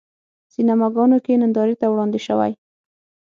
[0.53, 2.51] سینماګانو کې نندارې ته وړاندې شوی.